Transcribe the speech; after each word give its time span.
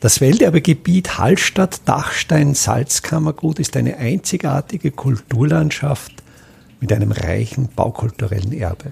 Das 0.00 0.20
Welterbegebiet 0.20 1.18
Hallstatt-Dachstein-Salzkammergut 1.18 3.58
ist 3.58 3.76
eine 3.76 3.96
einzigartige 3.96 4.92
Kulturlandschaft 4.92 6.12
mit 6.78 6.92
einem 6.92 7.10
reichen 7.10 7.68
baukulturellen 7.74 8.52
Erbe. 8.52 8.90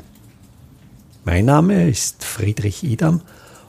Mein 1.25 1.45
Name 1.45 1.89
ist 1.89 2.25
Friedrich 2.25 2.83
Idam 2.83 3.21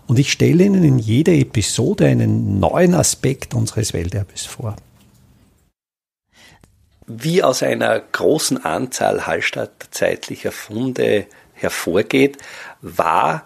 und 0.08 0.18
ich 0.18 0.32
stelle 0.32 0.64
Ihnen 0.64 0.84
in 0.84 0.98
jeder 0.98 1.34
Episode 1.34 2.08
einen 2.08 2.60
neuen 2.60 2.96
Aspekt 2.96 3.54
unseres 3.54 3.94
Welterbes 3.94 4.48
vor. 4.48 4.76
Wie 7.06 7.44
aus 7.44 7.62
einer 7.62 8.00
großen 8.00 8.66
Anzahl 8.66 9.28
hallstattzeitlicher 9.28 10.52
Funde 10.52 11.28
hervorgeht, 11.54 12.40
war 12.82 13.46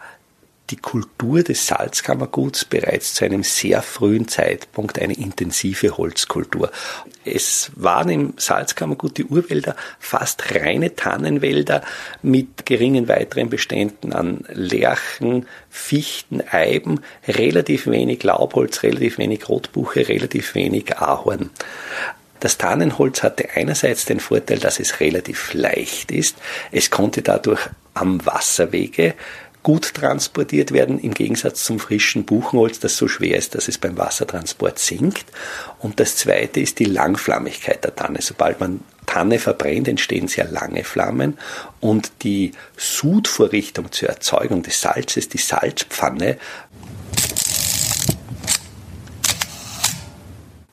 die 0.71 0.77
Kultur 0.77 1.43
des 1.43 1.67
Salzkammerguts 1.67 2.65
bereits 2.65 3.13
zu 3.13 3.25
einem 3.25 3.43
sehr 3.43 3.81
frühen 3.81 4.27
Zeitpunkt 4.27 4.99
eine 4.99 5.13
intensive 5.13 5.97
Holzkultur. 5.97 6.71
Es 7.25 7.71
waren 7.75 8.09
im 8.09 8.33
Salzkammergut 8.37 9.17
die 9.17 9.25
Urwälder 9.25 9.75
fast 9.99 10.55
reine 10.55 10.95
Tannenwälder 10.95 11.83
mit 12.21 12.65
geringen 12.65 13.07
weiteren 13.07 13.49
Beständen 13.49 14.13
an 14.13 14.45
Lärchen, 14.49 15.45
Fichten, 15.69 16.41
Eiben, 16.49 17.01
relativ 17.27 17.87
wenig 17.87 18.23
Laubholz, 18.23 18.83
relativ 18.83 19.17
wenig 19.17 19.47
Rotbuche, 19.49 20.07
relativ 20.07 20.55
wenig 20.55 20.97
Ahorn. 20.97 21.51
Das 22.39 22.57
Tannenholz 22.57 23.21
hatte 23.21 23.49
einerseits 23.53 24.05
den 24.05 24.19
Vorteil, 24.19 24.57
dass 24.57 24.79
es 24.79 24.99
relativ 24.99 25.53
leicht 25.53 26.11
ist. 26.11 26.37
Es 26.71 26.89
konnte 26.89 27.21
dadurch 27.21 27.61
am 27.93 28.25
Wasserwege 28.25 29.13
gut 29.63 29.93
transportiert 29.93 30.71
werden, 30.71 30.99
im 30.99 31.13
Gegensatz 31.13 31.63
zum 31.63 31.79
frischen 31.79 32.25
Buchenholz, 32.25 32.79
das 32.79 32.97
so 32.97 33.07
schwer 33.07 33.37
ist, 33.37 33.55
dass 33.55 33.67
es 33.67 33.77
beim 33.77 33.97
Wassertransport 33.97 34.79
sinkt. 34.79 35.25
Und 35.79 35.99
das 35.99 36.15
zweite 36.15 36.59
ist 36.59 36.79
die 36.79 36.85
Langflammigkeit 36.85 37.83
der 37.83 37.95
Tanne. 37.95 38.21
Sobald 38.21 38.59
man 38.59 38.81
Tanne 39.05 39.39
verbrennt, 39.39 39.87
entstehen 39.87 40.27
sehr 40.27 40.47
lange 40.47 40.83
Flammen 40.83 41.37
und 41.79 42.11
die 42.23 42.53
Sudvorrichtung 42.77 43.91
zur 43.91 44.09
Erzeugung 44.09 44.63
des 44.63 44.81
Salzes, 44.81 45.29
die 45.29 45.37
Salzpfanne, 45.37 46.37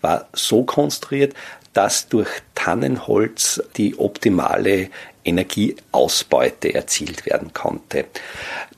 war 0.00 0.28
so 0.32 0.62
konstruiert, 0.62 1.34
dass 1.72 2.08
durch 2.08 2.28
Tannenholz 2.54 3.62
die 3.76 3.98
optimale 3.98 4.90
Energieausbeute 5.28 6.74
erzielt 6.74 7.26
werden 7.26 7.52
konnte. 7.52 8.06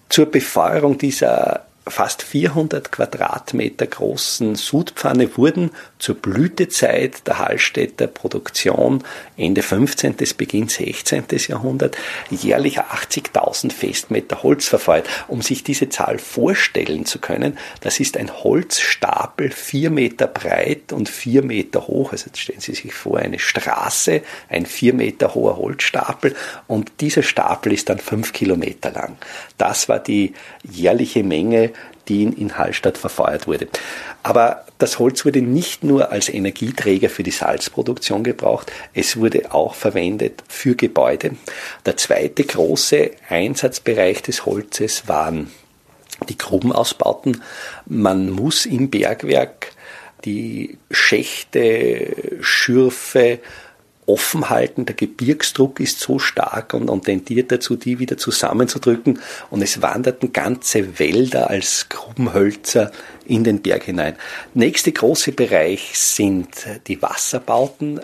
Zur 0.08 0.26
Befeuerung 0.26 0.98
dieser 0.98 1.66
fast 1.90 2.22
400 2.22 2.92
Quadratmeter 2.92 3.86
großen 3.86 4.54
Sudpfanne 4.54 5.36
wurden 5.36 5.70
zur 5.98 6.16
Blütezeit 6.16 7.26
der 7.26 7.38
Hallstätter 7.38 8.06
Produktion 8.06 9.04
Ende 9.36 9.62
15. 9.62 10.14
bis 10.14 10.34
Beginn 10.34 10.68
16. 10.68 11.24
Jahrhundert 11.48 11.96
jährlich 12.30 12.80
80.000 12.80 13.72
Festmeter 13.72 14.42
Holz 14.42 14.68
verfeuert. 14.68 15.08
Um 15.28 15.42
sich 15.42 15.64
diese 15.64 15.88
Zahl 15.88 16.18
vorstellen 16.18 17.06
zu 17.06 17.18
können, 17.18 17.58
das 17.80 18.00
ist 18.00 18.16
ein 18.16 18.32
Holzstapel 18.42 19.50
vier 19.50 19.90
Meter 19.90 20.26
breit 20.26 20.92
und 20.92 21.08
vier 21.08 21.42
Meter 21.42 21.86
hoch. 21.86 22.12
Also 22.12 22.26
jetzt 22.26 22.38
stellen 22.40 22.60
Sie 22.60 22.74
sich 22.74 22.94
vor, 22.94 23.18
eine 23.18 23.38
Straße, 23.38 24.22
ein 24.48 24.66
vier 24.66 24.94
Meter 24.94 25.34
hoher 25.34 25.56
Holzstapel 25.56 26.34
und 26.66 26.92
dieser 27.00 27.22
Stapel 27.22 27.72
ist 27.72 27.88
dann 27.88 27.98
fünf 27.98 28.32
Kilometer 28.32 28.90
lang. 28.90 29.16
Das 29.58 29.88
war 29.88 29.98
die 29.98 30.34
jährliche 30.62 31.22
Menge 31.22 31.72
die 32.08 32.24
in 32.24 32.58
Hallstatt 32.58 32.98
verfeuert 32.98 33.46
wurde. 33.46 33.68
Aber 34.22 34.64
das 34.78 34.98
Holz 34.98 35.24
wurde 35.24 35.42
nicht 35.42 35.84
nur 35.84 36.10
als 36.10 36.28
Energieträger 36.28 37.08
für 37.08 37.22
die 37.22 37.30
Salzproduktion 37.30 38.24
gebraucht, 38.24 38.72
es 38.94 39.16
wurde 39.16 39.52
auch 39.54 39.74
verwendet 39.74 40.42
für 40.48 40.74
Gebäude. 40.74 41.36
Der 41.86 41.96
zweite 41.96 42.44
große 42.44 43.12
Einsatzbereich 43.28 44.22
des 44.22 44.44
Holzes 44.46 45.06
waren 45.06 45.50
die 46.28 46.36
Grubenausbauten. 46.36 47.42
Man 47.86 48.30
muss 48.30 48.66
im 48.66 48.90
Bergwerk 48.90 49.72
die 50.24 50.78
Schächte, 50.90 52.38
Schürfe, 52.40 53.38
offen. 54.10 54.44
Der 54.50 54.94
Gebirgsdruck 54.94 55.80
ist 55.80 56.00
so 56.00 56.18
stark 56.18 56.74
und, 56.74 56.88
und 56.90 57.04
tendiert 57.04 57.52
dazu, 57.52 57.76
die 57.76 57.98
wieder 57.98 58.16
zusammenzudrücken. 58.16 59.20
Und 59.50 59.62
es 59.62 59.82
wanderten 59.82 60.32
ganze 60.32 60.98
Wälder 60.98 61.50
als 61.50 61.88
Grubenhölzer 61.88 62.90
in 63.24 63.44
den 63.44 63.62
Berg 63.62 63.84
hinein. 63.84 64.16
Nächste 64.54 64.92
große 64.92 65.32
Bereich 65.32 65.98
sind 65.98 66.48
die 66.86 67.00
Wasserbauten. 67.00 68.00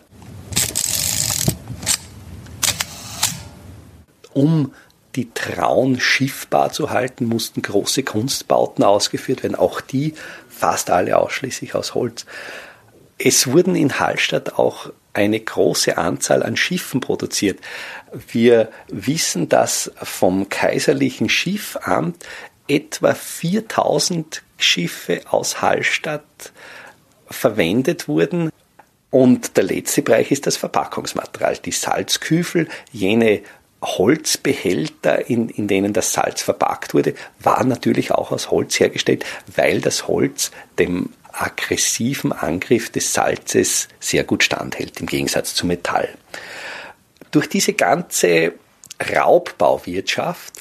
Um 4.33 4.72
die 5.16 5.33
Traun 5.33 5.99
schiffbar 5.99 6.72
zu 6.72 6.91
halten, 6.91 7.25
mussten 7.25 7.62
große 7.62 8.03
Kunstbauten 8.03 8.84
ausgeführt 8.84 9.43
werden, 9.43 9.55
auch 9.55 9.81
die 9.81 10.15
fast 10.49 10.91
alle 10.91 11.19
ausschließlich 11.19 11.75
aus 11.75 11.95
Holz. 11.95 12.27
Es 13.19 13.47
wurden 13.47 13.75
in 13.75 13.99
Hallstatt 13.99 14.59
auch 14.59 14.91
eine 15.16 15.41
große 15.41 15.97
Anzahl 15.97 16.43
an 16.43 16.56
Schiffen 16.56 17.00
produziert. 17.00 17.59
Wir 18.31 18.71
wissen, 18.88 19.49
dass 19.49 19.91
vom 20.03 20.49
kaiserlichen 20.49 21.28
Schiffamt 21.28 22.25
etwa 22.69 23.15
4000 23.15 24.43
Schiffe 24.59 25.22
aus 25.31 25.62
Hallstatt 25.62 26.53
verwendet 27.28 28.09
wurden. 28.09 28.50
Und 29.10 29.56
der 29.56 29.65
letzte 29.65 30.03
Bereich 30.03 30.31
ist 30.31 30.47
das 30.47 30.59
Verpackungsmaterial, 30.59 31.56
die 31.65 31.72
Salzküfel, 31.72 32.69
jene 32.93 33.41
Holzbehälter, 33.83 35.31
in, 35.31 35.48
in 35.48 35.69
denen 35.69 35.93
das 35.93 36.12
Salz 36.12 36.43
verpackt 36.43 36.93
wurde, 36.93 37.15
waren 37.41 37.69
natürlich 37.69 38.12
auch 38.12 38.33
aus 38.33 38.50
Holz 38.50 38.78
hergestellt, 38.81 39.25
weil 39.54 39.81
das 39.81 40.09
Holz 40.09 40.50
dem 40.78 41.10
aggressiven 41.36 42.32
Angriff 42.32 42.91
des 42.91 43.12
Salzes 43.12 43.88
sehr 44.00 44.24
gut 44.24 44.42
standhält, 44.42 45.00
im 45.00 45.06
Gegensatz 45.06 45.54
zu 45.54 45.66
Metall. 45.66 46.08
Durch 47.30 47.48
diese 47.48 47.74
ganze 47.74 48.54
Raubbauwirtschaft 49.14 50.54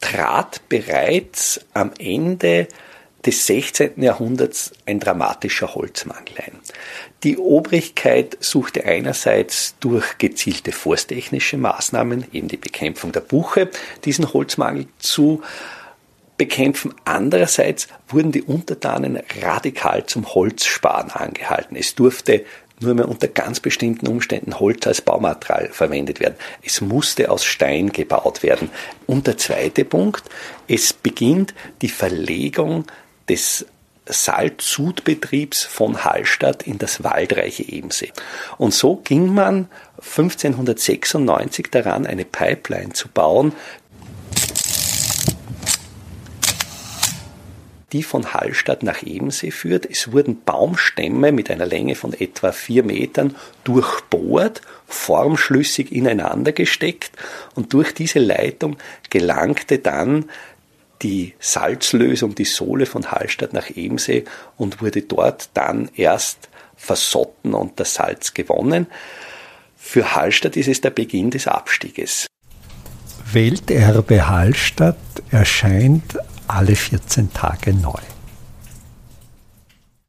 trat 0.00 0.68
bereits 0.68 1.60
am 1.72 1.92
Ende 1.98 2.68
des 3.26 3.46
16. 3.46 4.00
Jahrhunderts 4.02 4.72
ein 4.86 5.00
dramatischer 5.00 5.74
Holzmangel 5.74 6.34
ein. 6.38 6.60
Die 7.24 7.36
Obrigkeit 7.36 8.36
suchte 8.40 8.84
einerseits 8.84 9.74
durch 9.80 10.18
gezielte 10.18 10.70
forsttechnische 10.70 11.56
Maßnahmen, 11.56 12.26
eben 12.32 12.46
die 12.46 12.56
Bekämpfung 12.56 13.10
der 13.10 13.20
Buche, 13.20 13.70
diesen 14.04 14.32
Holzmangel 14.32 14.86
zu 14.98 15.42
bekämpfen. 16.38 16.94
Andererseits 17.04 17.88
wurden 18.08 18.32
die 18.32 18.42
Untertanen 18.42 19.20
radikal 19.42 20.06
zum 20.06 20.34
Holzsparen 20.34 21.10
angehalten. 21.10 21.76
Es 21.76 21.94
durfte 21.94 22.44
nur 22.80 22.94
mehr 22.94 23.08
unter 23.08 23.28
ganz 23.28 23.60
bestimmten 23.60 24.06
Umständen 24.06 24.60
Holz 24.60 24.86
als 24.86 25.02
Baumaterial 25.02 25.68
verwendet 25.72 26.20
werden. 26.20 26.36
Es 26.62 26.80
musste 26.80 27.30
aus 27.30 27.44
Stein 27.44 27.90
gebaut 27.90 28.42
werden. 28.42 28.70
Und 29.06 29.26
der 29.26 29.36
zweite 29.36 29.84
Punkt, 29.84 30.22
es 30.68 30.92
beginnt 30.92 31.54
die 31.82 31.88
Verlegung 31.88 32.84
des 33.28 33.66
Salzsudbetriebs 34.06 35.64
von 35.64 36.04
Hallstatt 36.04 36.62
in 36.62 36.78
das 36.78 37.04
waldreiche 37.04 37.64
Ebensee. 37.64 38.12
Und 38.56 38.72
so 38.72 38.96
ging 38.96 39.34
man 39.34 39.68
1596 39.98 41.66
daran, 41.70 42.06
eine 42.06 42.24
Pipeline 42.24 42.92
zu 42.92 43.08
bauen, 43.08 43.52
die 47.92 48.02
von 48.02 48.34
Hallstatt 48.34 48.82
nach 48.82 49.02
Ebensee 49.02 49.50
führt. 49.50 49.86
Es 49.90 50.12
wurden 50.12 50.42
Baumstämme 50.42 51.32
mit 51.32 51.50
einer 51.50 51.66
Länge 51.66 51.94
von 51.94 52.12
etwa 52.12 52.52
vier 52.52 52.82
Metern 52.82 53.34
durchbohrt, 53.64 54.60
formschlüssig 54.86 55.92
ineinander 55.92 56.52
gesteckt 56.52 57.12
und 57.54 57.72
durch 57.72 57.94
diese 57.94 58.18
Leitung 58.18 58.76
gelangte 59.10 59.78
dann 59.78 60.26
die 61.02 61.34
Salzlösung, 61.38 62.34
die 62.34 62.44
Sohle 62.44 62.84
von 62.86 63.10
Hallstatt 63.10 63.52
nach 63.52 63.70
Ebensee 63.70 64.24
und 64.56 64.82
wurde 64.82 65.02
dort 65.02 65.50
dann 65.54 65.90
erst 65.94 66.48
versotten 66.76 67.54
und 67.54 67.78
das 67.80 67.94
Salz 67.94 68.34
gewonnen. 68.34 68.86
Für 69.76 70.14
Hallstatt 70.14 70.56
ist 70.56 70.68
es 70.68 70.80
der 70.80 70.90
Beginn 70.90 71.30
des 71.30 71.46
Abstieges. 71.46 72.26
Welterbe 73.32 74.28
Hallstatt 74.28 74.96
erscheint 75.30 76.18
alle 76.48 76.74
14 76.74 77.32
Tage 77.32 77.72
neu. 77.74 78.17